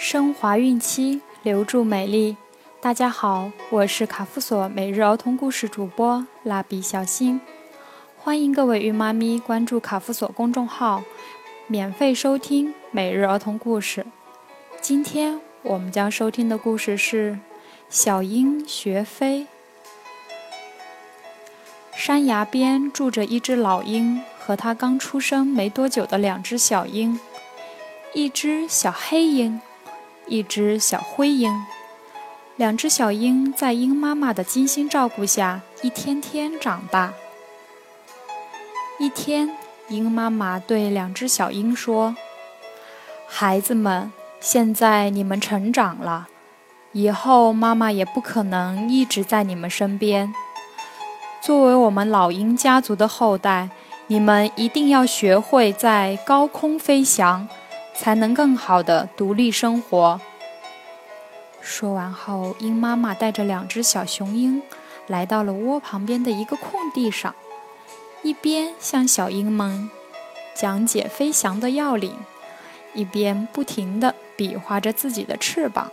[0.00, 2.34] 升华孕期，留住美丽。
[2.80, 7.38] 大家好，我是卡夫索每日儿童故事主播蜡笔小新，
[8.16, 11.02] 欢迎各位孕妈咪关注卡夫索公众号，
[11.66, 14.06] 免费收听每日儿童故事。
[14.80, 17.32] 今天我们将收听的故事是
[17.90, 19.42] 《小鹰学飞》。
[21.94, 27.20] 山崖边住着一只老鹰和它刚出生没多久的两只小鹰，
[28.14, 29.60] 一只小黑鹰，
[30.30, 31.52] 一只小灰鹰。
[32.54, 37.12] 两只小鹰在鹰妈妈的精心照顾下，一天天长大。
[39.00, 39.50] 一天，
[39.88, 42.14] 鹰妈妈对两只小鹰说
[43.26, 46.28] ：“孩子们，现在你们成长了，
[46.92, 50.32] 以后妈妈也不可能一直在你们身边。”
[51.42, 53.70] 作为我们老鹰家族的后代，
[54.06, 57.48] 你们一定要学会在高空飞翔，
[57.94, 60.20] 才能更好的独立生活。
[61.60, 64.62] 说完后，鹰妈妈带着两只小雄鹰
[65.06, 67.34] 来到了窝旁边的一个空地上，
[68.22, 69.90] 一边向小鹰们
[70.54, 72.14] 讲解飞翔的要领，
[72.94, 75.90] 一边不停地比划着自己的翅膀。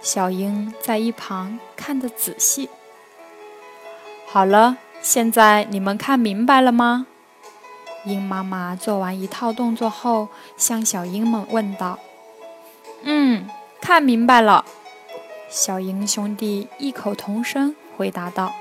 [0.00, 2.68] 小鹰在一旁看得仔细。
[4.26, 7.06] 好了，现在你们看明白了吗？
[8.08, 11.98] 鹰妈妈做完一套动作后，向小鹰们问道
[13.04, 13.48] ：“嗯，
[13.80, 14.64] 看明白了。”
[15.50, 18.54] 小鹰兄弟异口同声回答道：“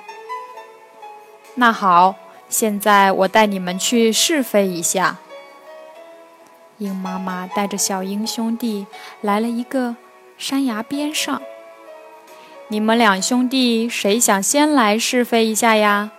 [1.56, 2.16] 那好，
[2.50, 5.18] 现在我带你们去试飞一下。”
[6.80, 8.86] 鹰妈妈带着小鹰兄弟
[9.22, 9.96] 来了一个
[10.38, 11.42] 山崖边上。
[12.68, 16.12] 你们两兄弟谁想先来试飞一下呀？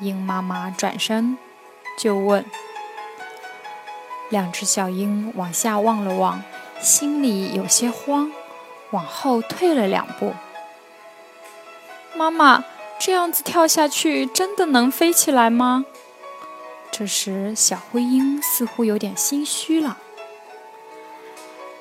[0.00, 1.38] 鹰妈妈转身
[2.00, 2.42] 就问。
[4.30, 6.42] 两只小鹰往下望了望，
[6.80, 8.32] 心里有些慌，
[8.90, 10.32] 往后退了两步。
[12.16, 12.64] 妈妈，
[12.98, 15.84] 这样子跳下去，真的能飞起来吗？
[16.90, 19.98] 这时，小灰鹰似乎有点心虚了。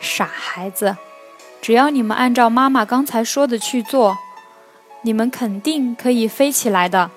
[0.02, 0.98] 傻孩子。
[1.62, 4.18] 只要你们按照妈妈刚才说的去做，
[5.02, 7.12] 你们肯定可以飞起来的。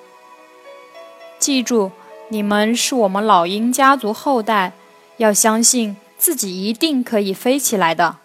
[1.39, 1.93] 记住，
[2.33, 4.73] 你们是我们老鹰家族后代，
[5.19, 8.17] 要相信自己一定可以飞起来的。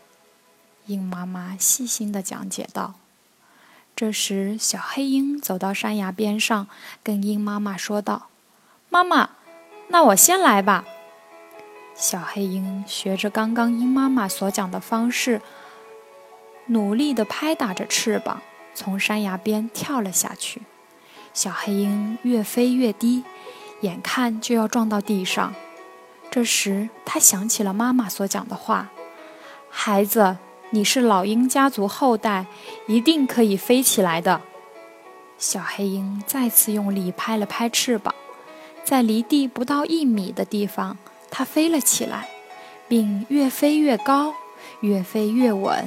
[0.85, 2.93] 鹰妈妈细心地讲解道。
[3.93, 6.67] 这时，小黑鹰走到山崖边上，
[7.03, 8.27] 跟鹰妈妈说道
[8.87, 9.31] ：“妈妈，
[9.89, 10.85] 那我先来吧。”
[11.93, 15.41] 小黑鹰学着刚刚鹰妈妈所讲的方式。
[16.67, 18.41] 努力地拍打着翅膀，
[18.73, 20.61] 从山崖边跳了下去。
[21.33, 23.23] 小黑鹰越飞越低，
[23.81, 25.53] 眼看就要撞到地上。
[26.29, 28.89] 这时，他想起了妈妈所讲的话
[29.69, 30.37] ：“孩子，
[30.71, 32.45] 你是老鹰家族后代，
[32.87, 34.41] 一定可以飞起来的。”
[35.37, 38.13] 小黑鹰再次用力拍了拍翅膀，
[38.83, 40.97] 在离地不到一米的地方，
[41.29, 42.27] 它飞了起来，
[42.87, 44.33] 并越飞越高，
[44.81, 45.85] 越飞越稳。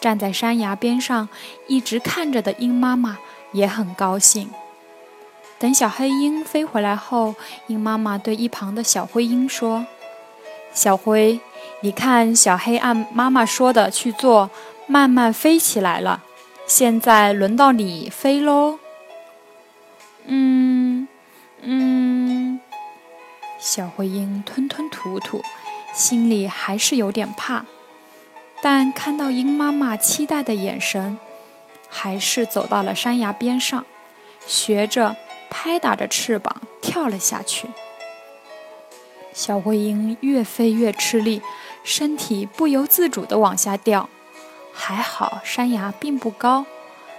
[0.00, 1.28] 站在山崖边上，
[1.68, 3.18] 一直看着的鹰妈妈
[3.52, 4.50] 也很高兴。
[5.62, 7.36] 等小黑鹰飞回来后，
[7.68, 9.86] 鹰妈妈对一旁的小灰鹰说
[10.74, 11.38] ：“小灰，
[11.82, 14.50] 你看，小黑按妈妈说的去做，
[14.88, 16.24] 慢慢飞起来了。
[16.66, 18.80] 现在轮到你飞喽。”
[20.26, 21.06] 嗯
[21.60, 22.60] 嗯，
[23.60, 25.44] 小灰鹰吞吞吐吐，
[25.94, 27.66] 心里还是有点怕。
[28.60, 31.16] 但看到鹰妈妈期待的眼神，
[31.88, 33.86] 还是走到了山崖边上，
[34.44, 35.14] 学着
[35.52, 37.68] 拍打着翅膀跳了下去。
[39.34, 41.42] 小灰鹰越飞越吃力，
[41.84, 44.08] 身体不由自主地往下掉。
[44.72, 46.64] 还好山崖并不高，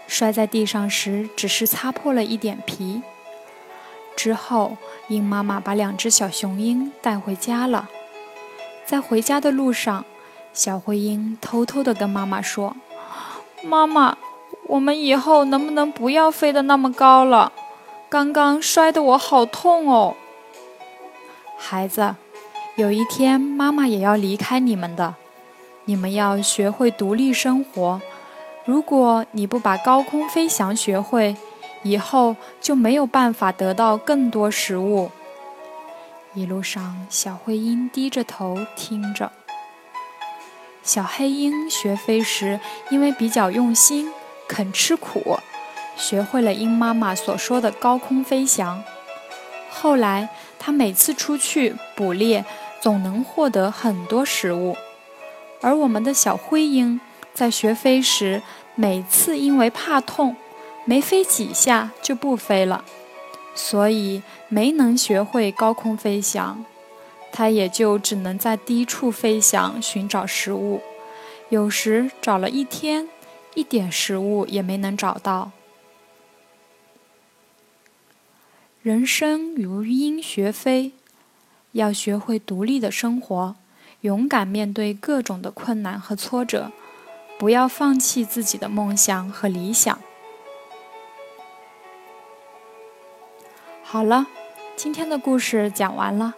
[0.07, 3.03] 摔在地上时只是擦破了一点皮。
[4.15, 4.77] 之后，
[5.09, 7.87] 鹰妈妈把两只小雄鹰带回家了。
[8.83, 10.03] 在回家的路上。
[10.55, 12.75] 小灰鹰偷偷地跟妈妈说
[13.65, 14.15] ：“妈妈，
[14.67, 17.51] 我们以后能不能不要飞得那么高了？
[18.13, 20.15] 刚刚摔得我好痛哦。”
[21.57, 22.15] 孩子，
[22.75, 25.15] 有一天妈妈也要离开你们的，
[25.85, 27.99] 你们要学会独立生活。
[28.65, 31.35] 如果你不把高空飞翔学会，
[31.81, 35.09] 以后就没有办法得到更多食物。
[36.35, 39.31] 一路上，小灰鹰低着头听着。
[40.83, 42.59] 小黑鹰学飞时，
[42.91, 44.13] 因为比较用心，
[44.47, 45.39] 肯吃苦，
[46.03, 48.83] 学会了鹰妈妈所说的高空飞翔。
[49.69, 50.27] 后来，
[50.59, 52.43] 它每次出去捕猎，
[52.81, 54.75] 总能获得很多食物。
[55.61, 56.99] 而我们的小灰鹰
[57.33, 58.41] 在学飞时，
[58.75, 60.35] 每次因为怕痛，
[60.83, 62.83] 没飞几下就不飞了，
[63.55, 66.65] 所以没能学会高空飞翔。
[67.31, 70.81] 它也就只能在低处飞翔寻找食物，
[71.47, 73.07] 有时找了一天，
[73.55, 75.51] 一点食物也没能找到。
[78.83, 80.91] 人生如鹰学飞，
[81.71, 83.55] 要学会独立的生活。
[84.01, 86.73] 勇敢面对各种的困难和挫折，
[87.39, 89.97] 不要放弃自己的梦想和理想。
[93.81, 94.27] 好了，
[94.75, 96.35] 今天的故事讲完了。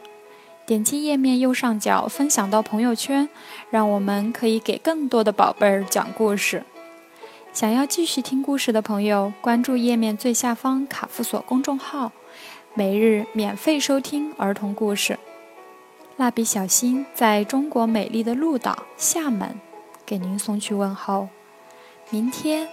[0.68, 3.28] 点击页面右上角分享到朋友圈，
[3.72, 6.64] 让我们可以给更多的宝贝儿讲故事。
[7.56, 12.12] 想要继续听故事的朋友，关注页面最下方卡夫索公众号，
[12.74, 15.18] 每日免费收听儿童故事。
[16.18, 19.58] 蜡笔小新在中国美丽的鹭岛厦门，
[20.06, 21.30] 给您送去问候。
[22.10, 22.68] 明天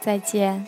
[0.00, 0.66] 再见。